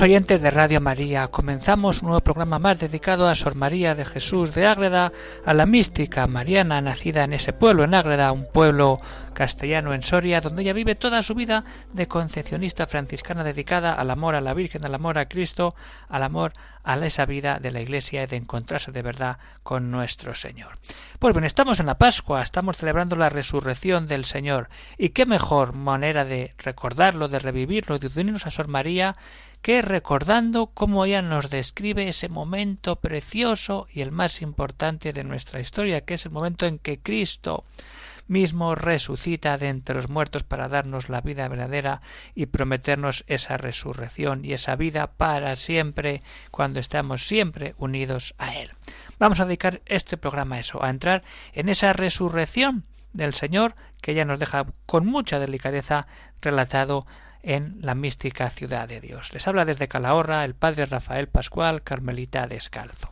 [0.00, 4.54] Oyentes de Radio María, comenzamos un nuevo programa más dedicado a Sor María de Jesús
[4.54, 5.12] de Ágreda,
[5.44, 9.00] a la mística mariana nacida en ese pueblo, en Ágreda, un pueblo
[9.34, 14.34] castellano en Soria, donde ella vive toda su vida de concepcionista franciscana dedicada al amor
[14.34, 15.74] a la Virgen, al amor a Cristo,
[16.08, 16.54] al amor
[16.84, 20.78] a esa vida de la Iglesia y de encontrarse de verdad con nuestro Señor.
[21.18, 25.74] Pues bien, estamos en la Pascua, estamos celebrando la resurrección del Señor, y qué mejor
[25.74, 29.16] manera de recordarlo, de revivirlo, de unirnos a Sor María,
[29.62, 35.60] que recordando cómo ella nos describe ese momento precioso y el más importante de nuestra
[35.60, 37.64] historia, que es el momento en que Cristo
[38.26, 42.02] mismo resucita de entre los muertos para darnos la vida verdadera
[42.34, 48.70] y prometernos esa resurrección y esa vida para siempre cuando estamos siempre unidos a Él.
[49.18, 54.12] Vamos a dedicar este programa a eso, a entrar en esa resurrección del Señor que
[54.12, 56.06] ella nos deja con mucha delicadeza
[56.40, 57.06] relatado
[57.42, 59.32] en la mística ciudad de Dios.
[59.32, 63.10] Les habla desde Calahorra el padre Rafael Pascual, Carmelita Descalzo.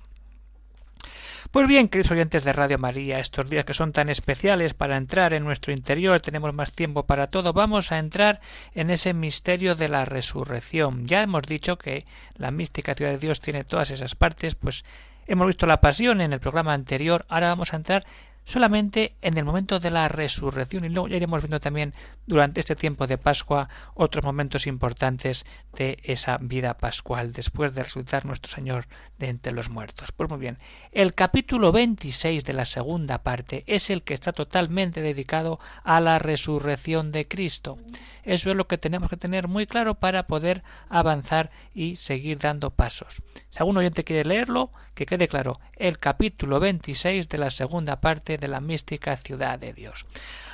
[1.50, 5.32] Pues bien, queridos oyentes de Radio María, estos días que son tan especiales para entrar
[5.32, 8.40] en nuestro interior, tenemos más tiempo para todo, vamos a entrar
[8.74, 11.06] en ese misterio de la resurrección.
[11.06, 12.04] Ya hemos dicho que
[12.36, 14.84] la mística ciudad de Dios tiene todas esas partes, pues
[15.26, 18.04] hemos visto la pasión en el programa anterior, ahora vamos a entrar
[18.50, 21.94] solamente en el momento de la resurrección y luego ya iremos viendo también
[22.26, 28.26] durante este tiempo de Pascua otros momentos importantes de esa vida pascual después de resucitar
[28.26, 28.86] nuestro Señor
[29.18, 30.10] de entre los muertos.
[30.10, 30.58] Pues muy bien,
[30.90, 36.18] el capítulo 26 de la segunda parte es el que está totalmente dedicado a la
[36.18, 37.78] resurrección de Cristo.
[38.24, 42.70] Eso es lo que tenemos que tener muy claro para poder avanzar y seguir dando
[42.70, 43.22] pasos.
[43.48, 48.38] Si algún oyente quiere leerlo, que quede claro, el capítulo 26 de la segunda parte
[48.40, 50.06] de la mística ciudad de Dios.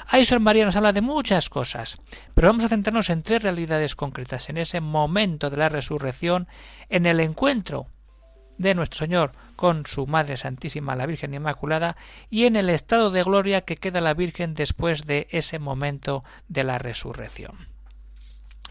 [0.09, 1.99] Ahí Sor María nos habla de muchas cosas,
[2.35, 6.47] pero vamos a centrarnos en tres realidades concretas, en ese momento de la resurrección,
[6.89, 7.87] en el encuentro
[8.59, 11.97] de nuestro Señor con su Madre Santísima, la Virgen Inmaculada,
[12.31, 16.65] y en el estado de gloria que queda la Virgen después de ese momento de
[16.65, 17.69] la resurrección.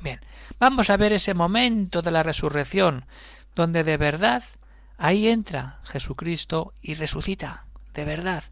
[0.01, 0.19] Bien,
[0.59, 3.05] vamos a ver ese momento de la resurrección,
[3.55, 4.43] donde de verdad
[4.97, 8.43] ahí entra Jesucristo y resucita, de verdad.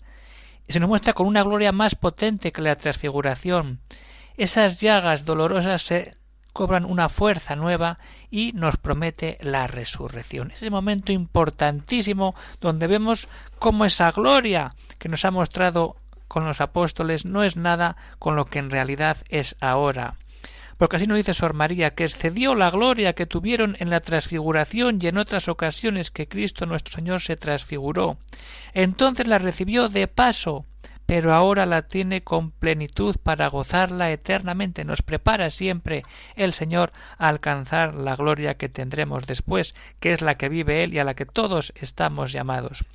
[0.67, 3.81] Y se nos muestra con una gloria más potente que la transfiguración.
[4.37, 6.15] Esas llagas dolorosas se
[6.53, 7.97] cobran una fuerza nueva
[8.29, 10.51] y nos promete la resurrección.
[10.51, 13.27] Es momento importantísimo donde vemos
[13.59, 15.97] cómo esa gloria que nos ha mostrado
[16.27, 20.15] con los apóstoles no es nada con lo que en realidad es ahora.
[20.83, 24.99] Porque así nos dice Sor María, que excedió la gloria que tuvieron en la transfiguración
[24.99, 28.17] y en otras ocasiones que Cristo nuestro Señor se transfiguró.
[28.73, 30.65] Entonces la recibió de paso,
[31.05, 34.85] pero ahora la tiene con plenitud para gozarla eternamente.
[34.85, 36.03] Nos prepara siempre
[36.35, 40.93] el Señor a alcanzar la gloria que tendremos después, que es la que vive Él
[40.93, 42.85] y a la que todos estamos llamados.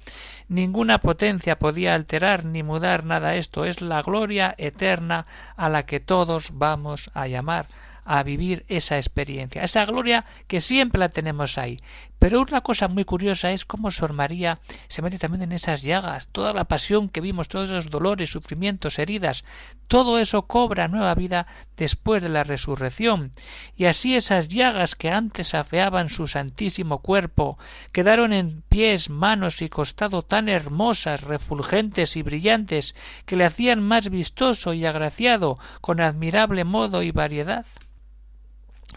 [0.48, 5.26] Ninguna potencia podía alterar ni mudar nada esto, es la gloria eterna
[5.56, 7.66] a la que todos vamos a llamar
[8.08, 11.78] a vivir esa experiencia, esa gloria que siempre la tenemos ahí.
[12.18, 16.28] Pero una cosa muy curiosa es cómo Sor María se mete también en esas llagas,
[16.28, 19.44] toda la pasión que vimos, todos esos dolores, sufrimientos, heridas,
[19.86, 21.46] todo eso cobra nueva vida
[21.76, 23.32] después de la resurrección.
[23.76, 27.58] Y así esas llagas que antes afeaban su santísimo cuerpo,
[27.92, 32.94] quedaron en pies, manos y costado tan hermosas, refulgentes y brillantes,
[33.26, 37.66] que le hacían más vistoso y agraciado, con admirable modo y variedad.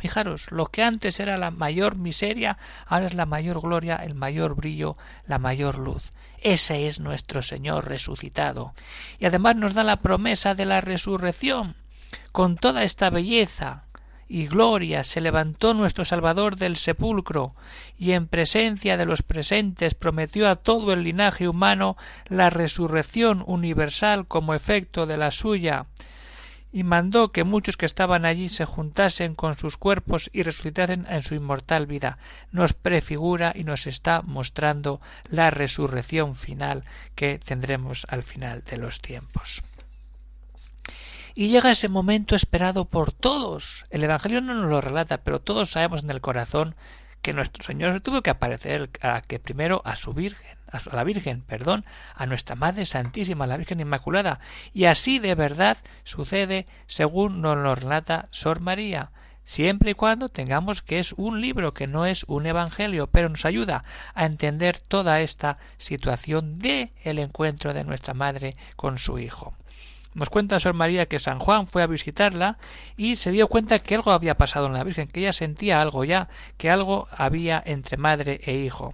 [0.01, 2.57] Fijaros, lo que antes era la mayor miseria,
[2.87, 4.97] ahora es la mayor gloria, el mayor brillo,
[5.27, 6.11] la mayor luz.
[6.39, 8.73] Ese es nuestro Señor resucitado.
[9.19, 11.75] Y además nos da la promesa de la resurrección.
[12.31, 13.83] Con toda esta belleza
[14.27, 17.53] y gloria se levantó nuestro Salvador del sepulcro,
[17.95, 21.95] y en presencia de los presentes prometió a todo el linaje humano
[22.25, 25.85] la resurrección universal como efecto de la suya
[26.71, 31.23] y mandó que muchos que estaban allí se juntasen con sus cuerpos y resucitasen en
[31.23, 32.17] su inmortal vida.
[32.51, 36.83] Nos prefigura y nos está mostrando la resurrección final
[37.15, 39.63] que tendremos al final de los tiempos.
[41.33, 43.85] Y llega ese momento esperado por todos.
[43.89, 46.75] El Evangelio no nos lo relata, pero todos sabemos en el corazón
[47.21, 51.41] que nuestro Señor tuvo que aparecer a que primero a su Virgen, a la Virgen,
[51.41, 51.85] perdón,
[52.15, 54.39] a nuestra Madre Santísima, la Virgen Inmaculada,
[54.73, 59.11] y así de verdad sucede según nos lo relata Sor María.
[59.43, 63.43] siempre y cuando tengamos que es un libro, que no es un evangelio, pero nos
[63.43, 63.83] ayuda
[64.13, 69.55] a entender toda esta situación de el encuentro de nuestra madre con su hijo.
[70.13, 72.57] Nos cuenta Sor María que San Juan fue a visitarla
[72.97, 76.03] y se dio cuenta que algo había pasado en la Virgen, que ella sentía algo
[76.03, 76.27] ya,
[76.57, 78.93] que algo había entre madre e hijo.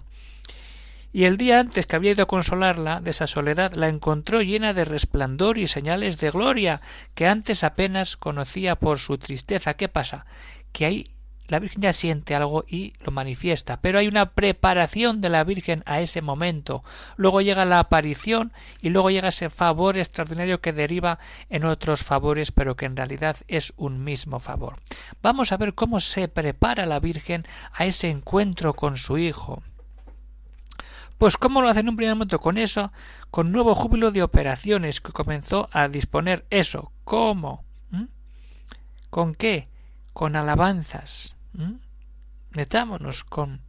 [1.12, 4.74] Y el día antes que había ido a consolarla de esa soledad, la encontró llena
[4.74, 6.80] de resplandor y señales de gloria,
[7.14, 9.74] que antes apenas conocía por su tristeza.
[9.74, 10.26] ¿Qué pasa?
[10.72, 11.10] Que ahí
[11.48, 15.82] la Virgen ya siente algo y lo manifiesta, pero hay una preparación de la Virgen
[15.86, 16.84] a ese momento.
[17.16, 18.52] Luego llega la aparición
[18.82, 21.18] y luego llega ese favor extraordinario que deriva
[21.48, 24.76] en otros favores, pero que en realidad es un mismo favor.
[25.22, 29.62] Vamos a ver cómo se prepara la Virgen a ese encuentro con su Hijo.
[31.18, 32.92] Pues cómo lo hace en un primer momento con eso,
[33.30, 36.92] con nuevo júbilo de operaciones que comenzó a disponer eso.
[37.04, 37.64] ¿Cómo?
[37.90, 38.04] ¿Mm?
[39.10, 39.68] ¿Con qué?
[40.12, 41.36] Con alabanzas.
[41.52, 41.74] ¿Mm?
[42.50, 43.62] Metámonos con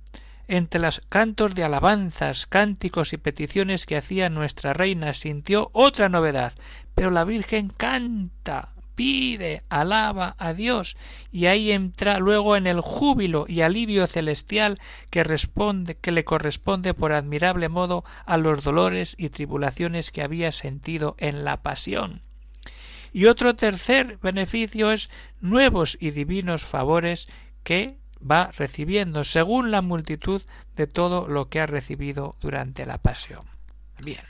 [0.50, 6.54] entre los cantos de alabanzas, cánticos y peticiones que hacía nuestra reina sintió otra novedad.
[6.96, 10.98] Pero la Virgen canta, pide, alaba a Dios,
[11.32, 14.78] y ahí entra luego en el júbilo y alivio celestial
[15.10, 20.52] que responde, que le corresponde por admirable modo a los dolores y tribulaciones que había
[20.52, 22.24] sentido en la pasión.
[23.14, 25.10] Y otro tercer beneficio es
[25.40, 27.30] nuevos y divinos favores
[27.64, 30.42] que va recibiendo según la multitud
[30.76, 33.46] de todo lo que ha recibido durante la pasión.
[34.04, 34.26] Bien.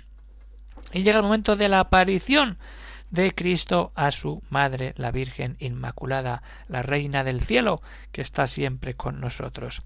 [0.93, 2.59] Y llega el momento de la aparición
[3.09, 8.95] de Cristo a su Madre, la Virgen Inmaculada, la Reina del Cielo, que está siempre
[8.95, 9.81] con nosotros.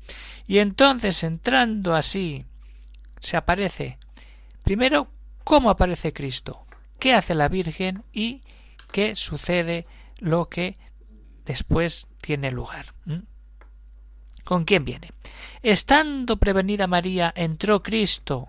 [0.48, 2.46] Y entonces, entrando así,
[3.20, 3.98] se aparece,
[4.64, 5.08] primero,
[5.44, 6.66] ¿cómo aparece Cristo?
[7.00, 8.04] ¿Qué hace la Virgen?
[8.12, 8.42] y
[8.92, 9.86] qué sucede
[10.20, 10.78] lo que
[11.46, 12.94] después tiene lugar.
[14.44, 15.12] ¿Con quién viene?
[15.62, 18.48] Estando prevenida María, entró Cristo,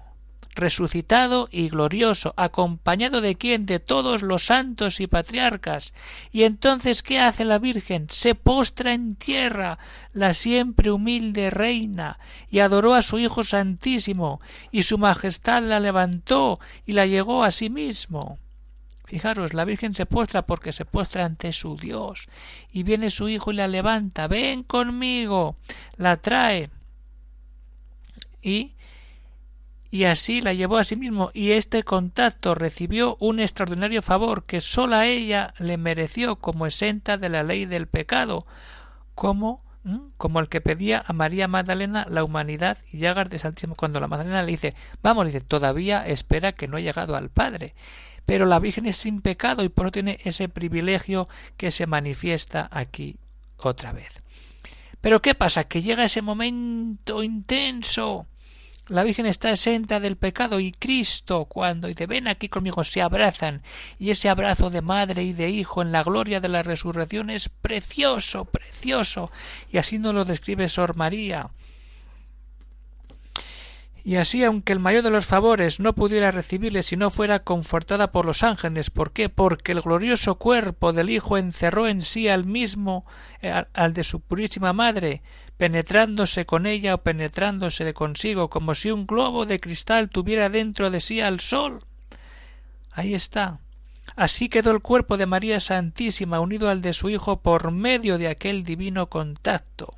[0.55, 3.67] resucitado y glorioso, acompañado de quién?
[3.67, 5.93] De todos los santos y patriarcas.
[6.33, 8.06] Y entonces, ¿qué hace la Virgen?
[8.11, 9.79] Se postra en tierra,
[10.12, 12.19] la siempre humilde reina,
[12.51, 14.41] y adoró a su Hijo Santísimo,
[14.71, 18.39] y su Majestad la levantó y la llegó a sí mismo.
[19.05, 22.27] Fijaros, la Virgen se postra porque se postra ante su Dios.
[22.73, 24.29] Y viene su hijo y la levanta.
[24.29, 25.56] Ven conmigo.
[25.97, 26.71] La trae.
[28.41, 28.75] Y
[29.94, 34.61] y así la llevó a sí mismo, y este contacto recibió un extraordinario favor que
[34.61, 38.44] sola ella le mereció como exenta de la ley del pecado,
[39.14, 39.62] como
[40.17, 43.75] como el que pedía a María Magdalena la humanidad y llagas de Santísimo.
[43.76, 47.75] Cuando la Magdalena le dice, vamos, dice, todavía espera que no ha llegado al Padre
[48.26, 52.69] pero la Virgen es sin pecado y por eso tiene ese privilegio que se manifiesta
[52.73, 53.19] aquí
[53.58, 54.23] otra vez.
[55.00, 55.64] Pero ¿qué pasa?
[55.64, 58.26] Que llega ese momento intenso.
[58.89, 63.63] La Virgen está exenta del pecado y Cristo, cuando dice ven aquí conmigo, se abrazan
[63.99, 67.49] y ese abrazo de madre y de hijo en la gloria de la resurrección es
[67.49, 69.31] precioso, precioso.
[69.73, 71.49] Y así nos lo describe Sor María.
[74.06, 78.13] Y así, aunque el mayor de los favores no pudiera recibirle si no fuera confortada
[78.13, 79.31] por los ángeles, ¿por qué?
[79.31, 83.06] Porque el glorioso cuerpo del Hijo encerró en sí al mismo,
[83.41, 85.23] eh, al de su purísima madre,
[85.56, 90.91] penetrándose con ella o penetrándose de consigo, como si un globo de cristal tuviera dentro
[90.91, 91.82] de sí al sol.
[92.91, 93.61] Ahí está.
[94.17, 98.29] Así quedó el cuerpo de María Santísima unido al de su Hijo por medio de
[98.29, 99.96] aquel divino contacto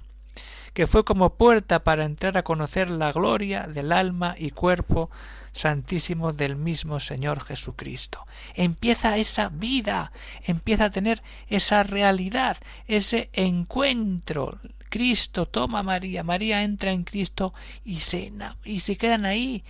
[0.76, 5.08] que fue como puerta para entrar a conocer la gloria del alma y cuerpo
[5.50, 8.26] santísimo del mismo Señor Jesucristo.
[8.52, 10.12] Empieza esa vida,
[10.44, 14.58] empieza a tener esa realidad, ese encuentro.
[14.90, 18.30] Cristo toma a María, María entra en Cristo y se,
[18.62, 19.64] y se quedan ahí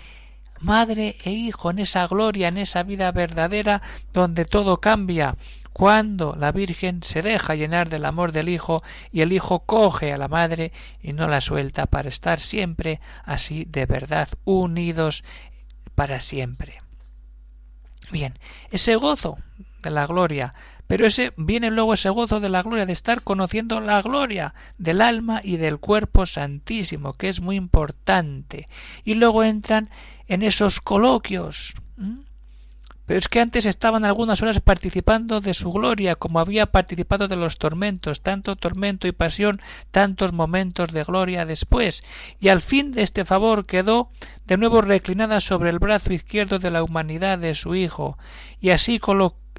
[0.59, 3.81] madre e hijo en esa gloria, en esa vida verdadera
[4.13, 5.37] donde todo cambia,
[5.77, 10.17] cuando la Virgen se deja llenar del amor del Hijo y el Hijo coge a
[10.17, 15.23] la Madre y no la suelta para estar siempre así de verdad unidos
[15.95, 16.79] para siempre.
[18.11, 18.39] Bien,
[18.71, 19.37] ese gozo
[19.83, 20.55] de la gloria,
[20.87, 25.03] pero ese viene luego ese gozo de la gloria de estar conociendo la gloria del
[25.03, 28.67] alma y del cuerpo santísimo, que es muy importante.
[29.05, 29.91] Y luego entran
[30.27, 31.75] en esos coloquios.
[33.07, 37.37] Pero es que antes estaban algunas horas participando de su gloria, como había participado de
[37.37, 39.61] los tormentos, tanto tormento y pasión,
[39.91, 42.03] tantos momentos de gloria después,
[42.41, 44.11] y al fin de este favor quedó
[44.47, 48.19] de nuevo reclinada sobre el brazo izquierdo de la humanidad de su Hijo,
[48.61, 49.01] y así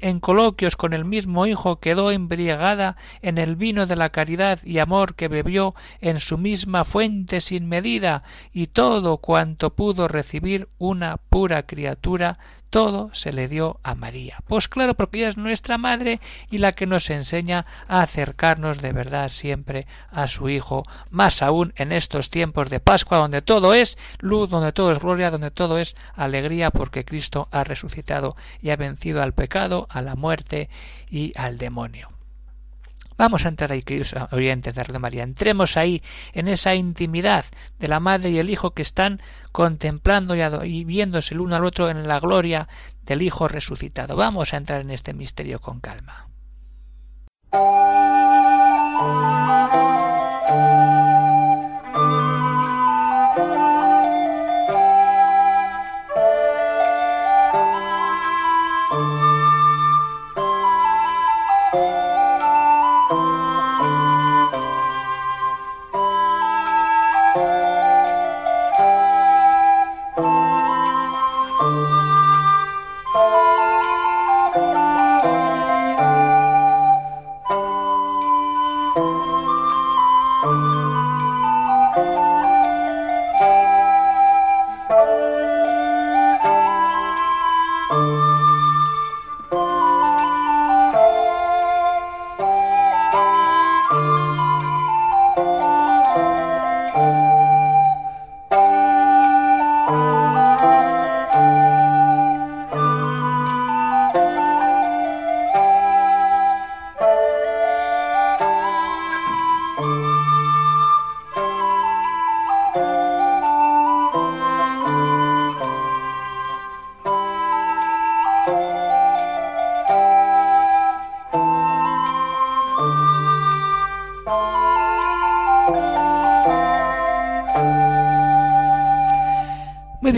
[0.00, 4.78] en coloquios con el mismo hijo quedó embriagada en el vino de la caridad y
[4.78, 11.16] amor que bebió en su misma fuente sin medida, y todo cuanto pudo recibir una
[11.16, 12.38] pura criatura
[12.70, 14.38] todo se le dio a María.
[14.46, 16.20] Pues claro, porque ella es nuestra madre
[16.50, 21.72] y la que nos enseña a acercarnos de verdad siempre a su Hijo, más aún
[21.76, 25.78] en estos tiempos de Pascua, donde todo es luz, donde todo es gloria, donde todo
[25.78, 30.68] es alegría, porque Cristo ha resucitado y ha vencido al pecado, a la muerte
[31.10, 32.17] y al demonio.
[33.18, 35.24] Vamos a entrar ahí, queridos oyentes de Radio María.
[35.24, 36.00] Entremos ahí,
[36.32, 37.44] en esa intimidad
[37.80, 39.20] de la madre y el hijo que están
[39.50, 42.68] contemplando y viéndose el uno al otro en la gloria
[43.04, 44.14] del Hijo resucitado.
[44.14, 46.28] Vamos a entrar en este misterio con calma.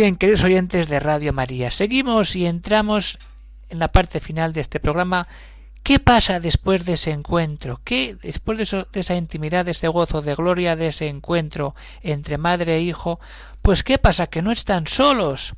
[0.01, 3.19] Bien, queridos oyentes de Radio María, seguimos y entramos
[3.69, 5.29] en la parte final de este programa.
[5.83, 7.83] ¿Qué pasa después de ese encuentro?
[7.85, 12.39] ¿Qué después de, de esa intimidad, de ese gozo, de gloria, de ese encuentro entre
[12.39, 13.21] madre e hijo?
[13.61, 14.29] Pues ¿qué pasa?
[14.29, 15.53] Que no están solos,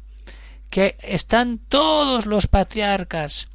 [0.70, 3.46] que están todos los patriarcas,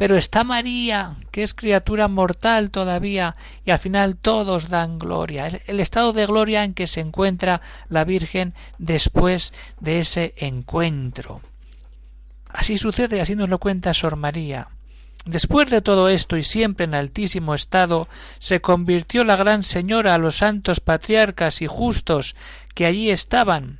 [0.00, 5.60] pero está María, que es criatura mortal todavía, y al final todos dan gloria.
[5.66, 11.42] El, estado de gloria en que se encuentra la Virgen después de ese encuentro.
[12.48, 14.68] Así sucede, así nos lo cuenta Sor María.
[15.26, 20.18] Después de todo esto y siempre en altísimo estado, se convirtió la Gran Señora a
[20.18, 22.36] los santos patriarcas y justos
[22.74, 23.79] que allí estaban.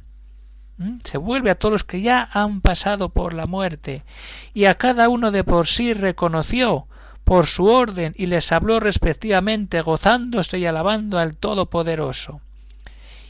[1.05, 4.05] Se vuelve a todos los que ya han pasado por la muerte,
[4.55, 6.89] y a cada uno de por sí reconoció
[7.25, 12.41] por su orden y les habló respectivamente, gozándose y alabando al Todopoderoso.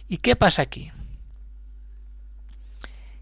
[0.09, 0.93] ¿Y qué pasa aquí?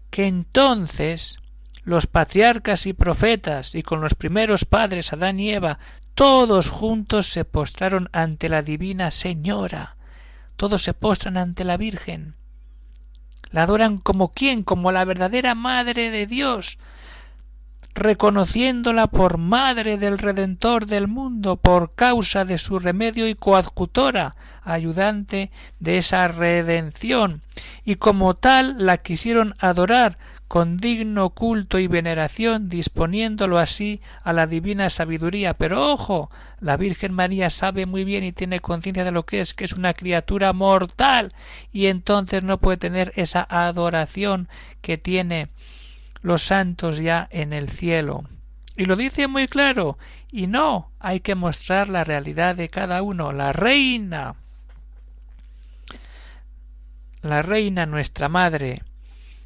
[0.09, 1.39] Que entonces
[1.83, 5.79] los patriarcas y profetas, y con los primeros padres Adán y Eva,
[6.13, 9.97] todos juntos se postraron ante la divina Señora,
[10.55, 12.35] todos se postran ante la Virgen,
[13.51, 16.77] la adoran como quién, como la verdadera Madre de Dios,
[17.95, 25.51] reconociéndola por Madre del Redentor del mundo, por causa de su remedio y coadjutora, ayudante
[25.79, 27.41] de esa redención,
[27.83, 30.17] y como tal la quisieron adorar,
[30.49, 35.53] con digno culto y veneración, disponiéndolo así a la divina sabiduría.
[35.53, 39.53] Pero ojo, la Virgen María sabe muy bien y tiene conciencia de lo que es,
[39.53, 41.33] que es una criatura mortal,
[41.71, 44.49] y entonces no puede tener esa adoración
[44.81, 45.49] que tiene
[46.21, 48.23] los santos ya en el cielo.
[48.75, 49.97] Y lo dice muy claro,
[50.31, 53.33] y no, hay que mostrar la realidad de cada uno.
[53.33, 54.35] La reina,
[57.21, 58.83] la reina nuestra madre,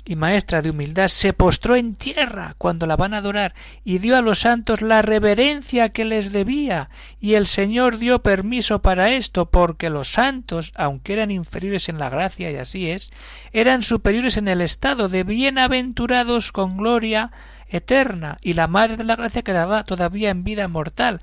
[0.05, 4.17] y maestra de humildad, se postró en tierra cuando la van a adorar y dio
[4.17, 9.49] a los santos la reverencia que les debía, y el Señor dio permiso para esto,
[9.49, 13.11] porque los santos, aunque eran inferiores en la gracia, y así es,
[13.53, 17.31] eran superiores en el estado de bienaventurados con gloria
[17.69, 21.21] eterna, y la Madre de la Gracia quedaba todavía en vida mortal.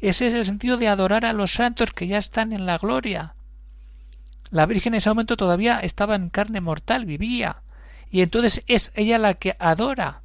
[0.00, 3.34] Ese es el sentido de adorar a los santos que ya están en la gloria.
[4.50, 7.61] La Virgen en ese momento todavía estaba en carne mortal, vivía
[8.12, 10.20] y entonces es ella la que adora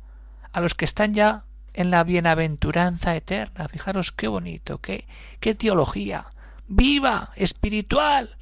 [0.51, 3.69] a los que están ya en la bienaventuranza eterna.
[3.69, 5.07] Fijaros qué bonito, qué,
[5.39, 6.27] qué teología.
[6.67, 8.35] Viva, espiritual.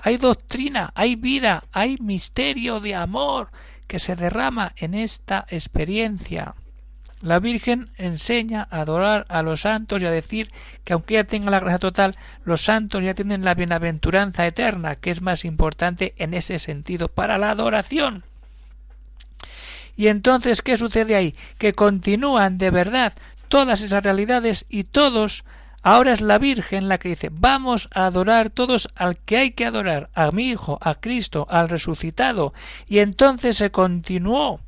[0.00, 3.50] Hay doctrina, hay vida, hay misterio de amor
[3.86, 6.56] que se derrama en esta experiencia.
[7.20, 10.50] La Virgen enseña a adorar a los santos y a decir
[10.82, 15.12] que aunque ella tenga la gracia total, los santos ya tienen la bienaventuranza eterna, que
[15.12, 18.24] es más importante en ese sentido para la adoración.
[19.96, 21.34] Y entonces, ¿qué sucede ahí?
[21.58, 23.12] Que continúan de verdad
[23.48, 25.44] todas esas realidades y todos
[25.84, 29.66] Ahora es la Virgen la que dice vamos a adorar todos al que hay que
[29.66, 32.54] adorar, a mi Hijo, a Cristo, al resucitado.
[32.88, 34.60] Y entonces se continuó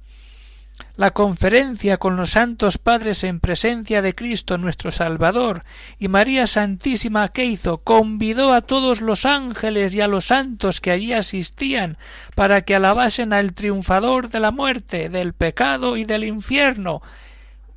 [0.96, 5.64] la conferencia con los santos padres en presencia de Cristo nuestro Salvador,
[5.98, 7.78] y María Santísima ¿qué hizo?
[7.78, 11.96] convidó a todos los ángeles y a los santos que allí asistían
[12.36, 17.02] para que alabasen al triunfador de la muerte, del pecado y del infierno,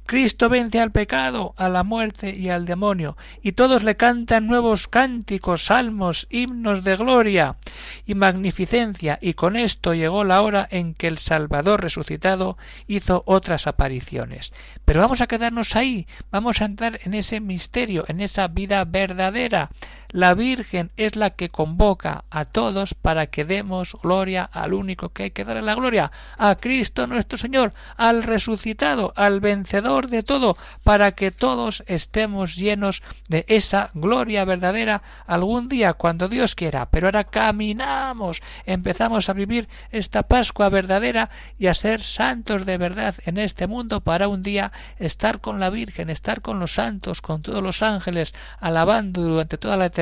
[0.08, 4.88] Cristo vence al pecado, a la muerte y al demonio, y todos le cantan nuevos
[4.88, 7.58] cánticos, salmos, himnos de gloria
[8.06, 13.68] y magnificencia, y con esto llegó la hora en que el Salvador resucitado hizo otras
[13.68, 14.54] apariciones.
[14.86, 19.72] Pero vamos a quedarnos ahí, vamos a entrar en ese misterio, en esa vida verdadera.
[20.10, 25.24] La Virgen es la que convoca a todos para que demos gloria al único que
[25.24, 30.56] hay que darle la gloria, a Cristo nuestro Señor, al resucitado, al vencedor de todo,
[30.84, 36.90] para que todos estemos llenos de esa gloria verdadera algún día cuando Dios quiera.
[36.90, 43.16] Pero ahora caminamos, empezamos a vivir esta Pascua verdadera y a ser santos de verdad
[43.26, 47.42] en este mundo para un día estar con la Virgen, estar con los santos, con
[47.42, 49.97] todos los ángeles, alabando durante toda la eternidad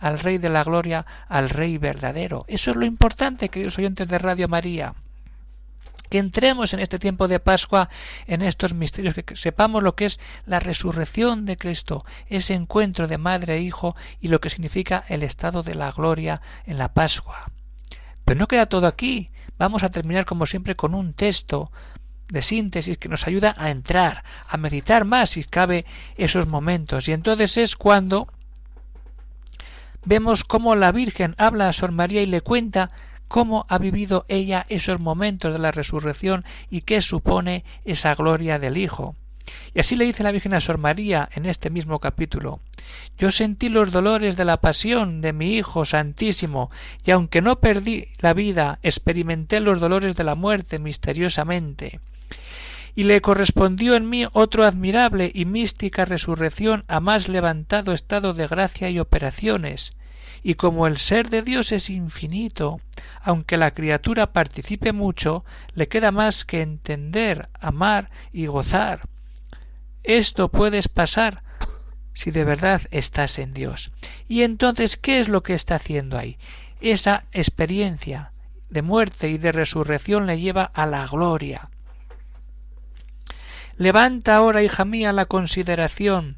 [0.00, 2.44] al Rey de la Gloria, al Rey verdadero.
[2.48, 4.94] Eso es lo importante, queridos oyentes de Radio María
[6.10, 7.88] que entremos en este tiempo de Pascua
[8.28, 13.18] en estos misterios, que sepamos lo que es la resurrección de Cristo, ese encuentro de
[13.18, 17.50] madre e hijo y lo que significa el estado de la gloria en la Pascua.
[18.24, 19.30] Pero no queda todo aquí.
[19.58, 21.72] Vamos a terminar como siempre con un texto
[22.28, 25.84] de síntesis que nos ayuda a entrar, a meditar más si cabe
[26.16, 27.08] esos momentos.
[27.08, 28.28] Y entonces es cuando
[30.04, 32.90] vemos cómo la Virgen habla a Sor María y le cuenta
[33.28, 38.76] cómo ha vivido ella esos momentos de la resurrección y qué supone esa gloria del
[38.76, 39.16] Hijo.
[39.74, 42.60] Y así le dice la Virgen a Sor María en este mismo capítulo
[43.18, 46.70] Yo sentí los dolores de la pasión de mi Hijo Santísimo,
[47.04, 52.00] y aunque no perdí la vida, experimenté los dolores de la muerte misteriosamente
[52.94, 58.46] y le correspondió en mí otro admirable y mística resurrección a más levantado estado de
[58.46, 59.94] gracia y operaciones,
[60.42, 62.80] y como el ser de Dios es infinito,
[63.22, 69.08] aunque la criatura participe mucho, le queda más que entender, amar y gozar.
[70.02, 71.42] Esto puedes pasar
[72.12, 73.90] si de verdad estás en Dios.
[74.28, 76.36] Y entonces, ¿qué es lo que está haciendo ahí?
[76.80, 78.32] Esa experiencia
[78.68, 81.70] de muerte y de resurrección le lleva a la gloria.
[83.76, 86.36] Levanta ahora, hija mía, la consideración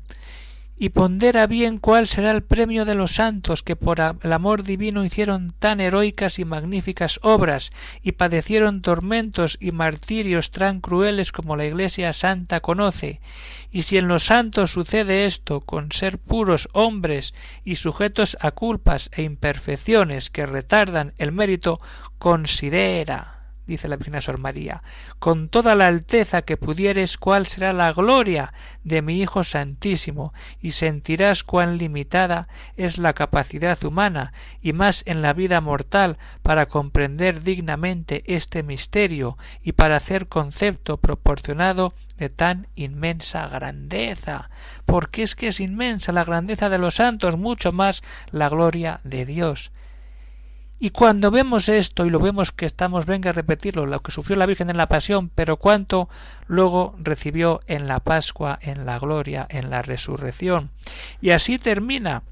[0.78, 5.04] y pondera bien cuál será el premio de los santos que por el amor divino
[5.04, 7.72] hicieron tan heroicas y magníficas obras
[8.02, 13.20] y padecieron tormentos y martirios tan crueles como la Iglesia Santa conoce.
[13.70, 19.08] Y si en los santos sucede esto con ser puros hombres y sujetos a culpas
[19.12, 21.80] e imperfecciones que retardan el mérito,
[22.18, 23.35] considera
[23.66, 24.82] dice la Virgen Sor María,
[25.18, 28.52] con toda la alteza que pudieres cuál será la gloria
[28.84, 35.22] de mi Hijo Santísimo, y sentirás cuán limitada es la capacidad humana, y más en
[35.22, 42.68] la vida mortal, para comprender dignamente este misterio, y para hacer concepto proporcionado de tan
[42.74, 44.50] inmensa grandeza,
[44.86, 49.26] porque es que es inmensa la grandeza de los santos, mucho más la gloria de
[49.26, 49.70] Dios.
[50.78, 54.36] Y cuando vemos esto y lo vemos que estamos, venga a repetirlo, lo que sufrió
[54.36, 56.10] la Virgen en la Pasión, pero cuánto
[56.46, 60.70] luego recibió en la Pascua, en la gloria, en la resurrección.
[61.22, 62.24] Y así termina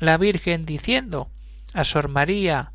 [0.00, 1.28] la Virgen diciendo
[1.72, 2.72] a Sor María,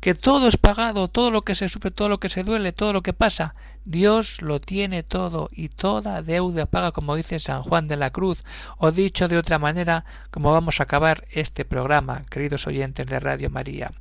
[0.00, 2.92] que todo es pagado, todo lo que se sufre, todo lo que se duele, todo
[2.92, 7.88] lo que pasa, Dios lo tiene todo y toda deuda paga, como dice San Juan
[7.88, 8.44] de la Cruz,
[8.76, 13.50] o dicho de otra manera, como vamos a acabar este programa, queridos oyentes de Radio
[13.50, 13.92] María.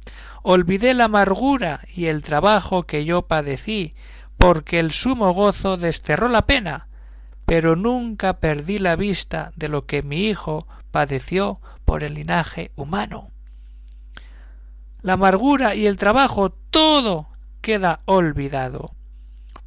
[0.43, 3.95] Olvidé la amargura y el trabajo que yo padecí,
[4.38, 6.89] porque el sumo gozo desterró la pena,
[7.45, 13.31] pero nunca perdí la vista de lo que mi hijo padeció por el linaje humano
[15.07, 17.29] la amargura y el trabajo, todo
[17.61, 18.91] queda olvidado.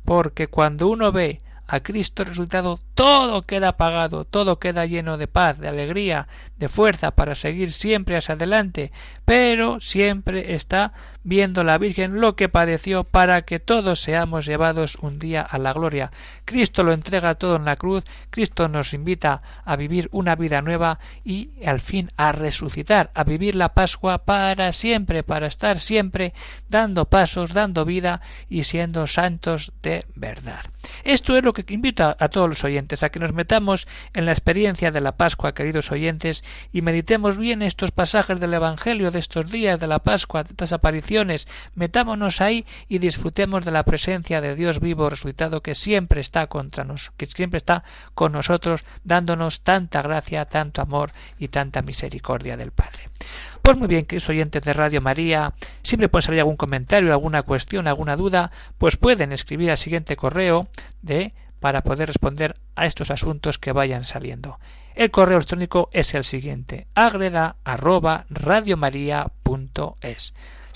[0.05, 5.59] Porque cuando uno ve a Cristo resucitado, todo queda pagado, todo queda lleno de paz,
[5.59, 6.29] de alegría,
[6.61, 8.93] de fuerza para seguir siempre hacia adelante,
[9.25, 10.93] pero siempre está
[11.23, 15.73] viendo la Virgen lo que padeció para que todos seamos llevados un día a la
[15.73, 16.13] gloria.
[16.45, 20.99] Cristo lo entrega todo en la cruz, Cristo nos invita a vivir una vida nueva
[21.25, 26.35] y al fin a resucitar, a vivir la Pascua para siempre, para estar siempre
[26.69, 30.61] dando pasos, dando vida y siendo santos de verdad.
[31.05, 34.33] Esto es lo que invito a todos los oyentes, a que nos metamos en la
[34.33, 39.51] experiencia de la Pascua, queridos oyentes, y meditemos bien estos pasajes del Evangelio de estos
[39.51, 44.55] días de la Pascua, de estas apariciones, metámonos ahí y disfrutemos de la presencia de
[44.55, 47.83] Dios vivo resucitado que siempre está contra nos, que siempre está
[48.15, 53.11] con nosotros, dándonos tanta gracia, tanto amor y tanta misericordia del Padre.
[53.63, 57.87] Pues muy bien, queridos oyentes de Radio María, siempre pueden salir algún comentario, alguna cuestión,
[57.87, 60.69] alguna duda, pues pueden escribir al siguiente correo
[61.03, 64.59] de para poder responder a estos asuntos que vayan saliendo.
[64.95, 67.57] El correo electrónico es el siguiente: agreda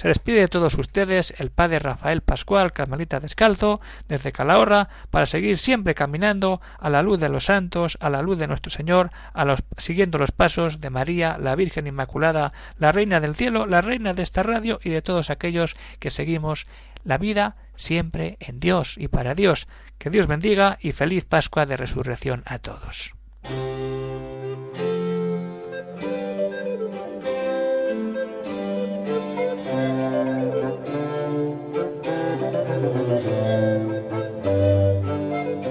[0.05, 5.57] se despide de todos ustedes el padre Rafael Pascual, Carmelita Descalzo, desde Calahorra, para seguir
[5.57, 9.47] siempre caminando a la luz de los santos, a la luz de nuestro Señor, a
[9.47, 14.13] los, siguiendo los pasos de María, la Virgen Inmaculada, la Reina del Cielo, la Reina
[14.13, 16.67] de esta radio y de todos aquellos que seguimos
[17.03, 19.69] la vida siempre en Dios y para Dios.
[19.97, 23.15] Que Dios bendiga y feliz Pascua de Resurrección a todos.